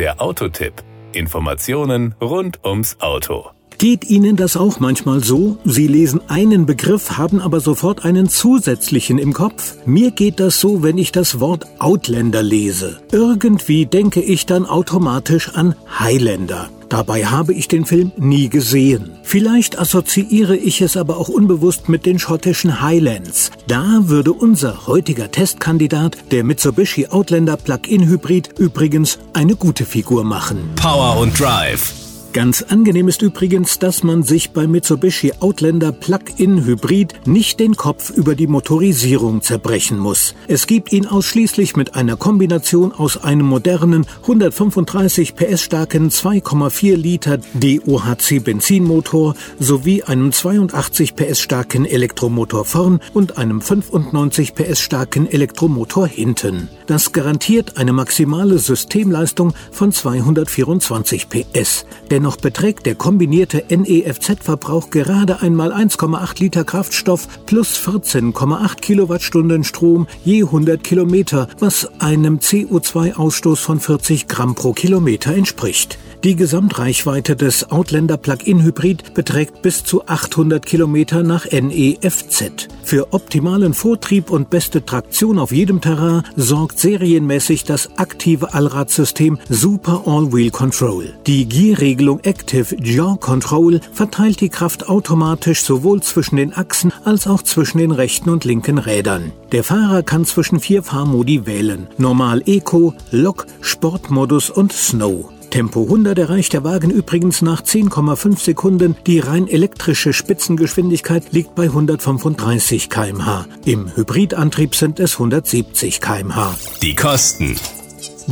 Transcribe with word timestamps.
Der 0.00 0.18
Autotipp. 0.18 0.72
Informationen 1.12 2.14
rund 2.22 2.64
ums 2.64 2.98
Auto. 3.00 3.50
Geht 3.80 4.10
Ihnen 4.10 4.36
das 4.36 4.58
auch 4.58 4.78
manchmal 4.78 5.24
so? 5.24 5.56
Sie 5.64 5.86
lesen 5.86 6.20
einen 6.28 6.66
Begriff, 6.66 7.16
haben 7.16 7.40
aber 7.40 7.60
sofort 7.60 8.04
einen 8.04 8.28
zusätzlichen 8.28 9.16
im 9.16 9.32
Kopf? 9.32 9.76
Mir 9.86 10.10
geht 10.10 10.38
das 10.38 10.60
so, 10.60 10.82
wenn 10.82 10.98
ich 10.98 11.12
das 11.12 11.40
Wort 11.40 11.66
Outlander 11.78 12.42
lese. 12.42 13.00
Irgendwie 13.10 13.86
denke 13.86 14.20
ich 14.20 14.44
dann 14.44 14.66
automatisch 14.66 15.54
an 15.54 15.74
Highlander. 15.98 16.68
Dabei 16.90 17.24
habe 17.24 17.54
ich 17.54 17.68
den 17.68 17.86
Film 17.86 18.12
nie 18.18 18.50
gesehen. 18.50 19.12
Vielleicht 19.22 19.78
assoziiere 19.78 20.58
ich 20.58 20.82
es 20.82 20.98
aber 20.98 21.16
auch 21.16 21.30
unbewusst 21.30 21.88
mit 21.88 22.04
den 22.04 22.18
schottischen 22.18 22.82
Highlands. 22.82 23.50
Da 23.66 24.00
würde 24.02 24.34
unser 24.34 24.88
heutiger 24.88 25.30
Testkandidat, 25.30 26.18
der 26.32 26.44
Mitsubishi 26.44 27.06
Outlander 27.06 27.56
Plug-in 27.56 28.06
Hybrid, 28.06 28.58
übrigens 28.58 29.18
eine 29.32 29.56
gute 29.56 29.86
Figur 29.86 30.22
machen. 30.22 30.68
Power 30.76 31.16
und 31.18 31.40
Drive 31.40 31.94
Ganz 32.32 32.62
angenehm 32.62 33.08
ist 33.08 33.22
übrigens, 33.22 33.80
dass 33.80 34.04
man 34.04 34.22
sich 34.22 34.52
bei 34.52 34.68
Mitsubishi 34.68 35.32
Outlander 35.40 35.90
Plug-in 35.90 36.64
Hybrid 36.64 37.26
nicht 37.26 37.58
den 37.58 37.74
Kopf 37.74 38.10
über 38.10 38.36
die 38.36 38.46
Motorisierung 38.46 39.42
zerbrechen 39.42 39.98
muss. 39.98 40.36
Es 40.46 40.68
gibt 40.68 40.92
ihn 40.92 41.08
ausschließlich 41.08 41.74
mit 41.74 41.96
einer 41.96 42.16
Kombination 42.16 42.92
aus 42.92 43.16
einem 43.16 43.46
modernen 43.46 44.06
135 44.22 45.34
PS 45.34 45.62
starken 45.62 46.10
2,4 46.10 46.94
Liter 46.94 47.38
DOHC 47.54 48.44
Benzinmotor 48.44 49.34
sowie 49.58 50.04
einem 50.04 50.30
82 50.30 51.16
PS 51.16 51.40
starken 51.40 51.84
Elektromotor 51.84 52.64
vorn 52.64 53.00
und 53.12 53.38
einem 53.38 53.60
95 53.60 54.54
PS 54.54 54.78
starken 54.78 55.28
Elektromotor 55.28 56.06
hinten. 56.06 56.68
Das 56.86 57.12
garantiert 57.12 57.76
eine 57.76 57.92
maximale 57.92 58.60
Systemleistung 58.60 59.52
von 59.72 59.90
224 59.90 61.28
PS. 61.28 61.86
Dennoch 62.20 62.36
beträgt 62.36 62.84
der 62.84 62.96
kombinierte 62.96 63.64
NEFZ-Verbrauch 63.70 64.90
gerade 64.90 65.40
einmal 65.40 65.72
1,8 65.72 66.38
Liter 66.38 66.64
Kraftstoff 66.64 67.26
plus 67.46 67.78
14,8 67.78 68.76
Kilowattstunden 68.76 69.64
Strom 69.64 70.06
je 70.22 70.42
100 70.42 70.84
Kilometer, 70.84 71.48
was 71.60 71.88
einem 71.98 72.36
CO2-Ausstoß 72.36 73.56
von 73.56 73.80
40 73.80 74.28
Gramm 74.28 74.54
pro 74.54 74.74
Kilometer 74.74 75.34
entspricht. 75.34 75.96
Die 76.22 76.36
Gesamtreichweite 76.36 77.34
des 77.34 77.70
Outlander 77.70 78.18
Plug-in 78.18 78.62
Hybrid 78.62 79.14
beträgt 79.14 79.62
bis 79.62 79.84
zu 79.84 80.06
800 80.06 80.66
Kilometer 80.66 81.22
nach 81.22 81.46
NEFZ. 81.50 82.68
Für 82.82 83.14
optimalen 83.14 83.72
Vortrieb 83.72 84.30
und 84.30 84.50
beste 84.50 84.84
Traktion 84.84 85.38
auf 85.38 85.50
jedem 85.50 85.80
Terrain 85.80 86.24
sorgt 86.36 86.78
serienmäßig 86.78 87.64
das 87.64 87.96
aktive 87.96 88.52
Allradsystem 88.52 89.38
Super 89.48 90.02
All-Wheel 90.04 90.50
Control. 90.50 91.14
Die 91.26 91.48
Gierregelung 91.48 92.09
Active 92.18 92.76
Jaw 92.82 93.16
Control 93.16 93.80
verteilt 93.92 94.40
die 94.40 94.48
Kraft 94.48 94.88
automatisch 94.88 95.62
sowohl 95.62 96.02
zwischen 96.02 96.36
den 96.36 96.52
Achsen 96.54 96.92
als 97.04 97.26
auch 97.26 97.42
zwischen 97.42 97.78
den 97.78 97.92
rechten 97.92 98.30
und 98.30 98.44
linken 98.44 98.78
Rädern. 98.78 99.32
Der 99.52 99.64
Fahrer 99.64 100.02
kann 100.02 100.24
zwischen 100.24 100.60
vier 100.60 100.82
Fahrmodi 100.82 101.46
wählen. 101.46 101.86
Normal 101.98 102.42
Eco, 102.46 102.94
Lock, 103.10 103.46
Sportmodus 103.60 104.50
und 104.50 104.72
Snow. 104.72 105.30
Tempo 105.50 105.82
100 105.82 106.16
erreicht 106.18 106.52
der 106.52 106.64
Wagen 106.64 106.90
übrigens 106.90 107.42
nach 107.42 107.62
10,5 107.62 108.38
Sekunden. 108.38 108.96
Die 109.06 109.18
rein 109.18 109.48
elektrische 109.48 110.12
Spitzengeschwindigkeit 110.12 111.32
liegt 111.32 111.54
bei 111.54 111.64
135 111.64 112.88
km/h. 112.88 113.46
Im 113.64 113.94
Hybridantrieb 113.94 114.74
sind 114.74 115.00
es 115.00 115.14
170 115.14 116.00
km/h. 116.00 116.56
Die 116.82 116.94
Kosten. 116.94 117.56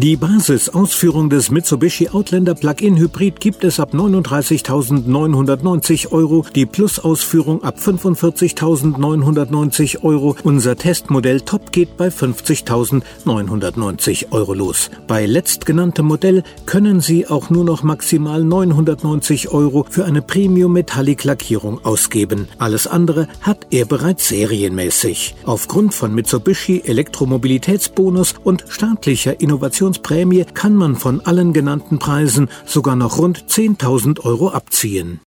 Die 0.00 0.14
Basisausführung 0.14 1.28
des 1.28 1.50
Mitsubishi 1.50 2.10
Outlander 2.10 2.54
Plug-in 2.54 2.98
Hybrid 2.98 3.40
gibt 3.40 3.64
es 3.64 3.80
ab 3.80 3.94
39.990 3.94 6.12
Euro, 6.12 6.46
die 6.54 6.66
Plus-Ausführung 6.66 7.64
ab 7.64 7.78
45.990 7.80 10.04
Euro. 10.04 10.36
Unser 10.44 10.76
Testmodell 10.76 11.40
Top 11.40 11.72
geht 11.72 11.96
bei 11.96 12.10
50.990 12.10 14.30
Euro 14.30 14.54
los. 14.54 14.88
Bei 15.08 15.26
letztgenanntem 15.26 16.06
Modell 16.06 16.44
können 16.64 17.00
Sie 17.00 17.26
auch 17.26 17.50
nur 17.50 17.64
noch 17.64 17.82
maximal 17.82 18.44
990 18.44 19.48
Euro 19.48 19.84
für 19.90 20.04
eine 20.04 20.22
Premium 20.22 20.74
Metallic 20.74 21.24
Lackierung 21.24 21.84
ausgeben. 21.84 22.46
Alles 22.58 22.86
andere 22.86 23.26
hat 23.40 23.66
er 23.72 23.84
bereits 23.84 24.28
serienmäßig. 24.28 25.34
Aufgrund 25.42 25.92
von 25.92 26.14
Mitsubishi 26.14 26.82
Elektromobilitätsbonus 26.84 28.36
und 28.44 28.64
staatlicher 28.68 29.40
Innovation 29.40 29.87
Innovationsprämie 29.88 30.44
kann 30.44 30.74
man 30.74 30.96
von 30.96 31.22
allen 31.22 31.54
genannten 31.54 31.98
Preisen 31.98 32.48
sogar 32.66 32.94
noch 32.94 33.16
rund 33.18 33.44
10.000 33.48 34.20
Euro 34.22 34.50
abziehen. 34.50 35.20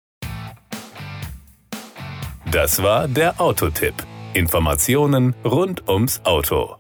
Das 2.53 2.83
war 2.83 3.09
der 3.09 3.41
Autotipp. 3.41 3.95
Informationen 4.35 5.35
rund 5.45 5.89
ums 5.89 6.21
Auto. 6.25 6.80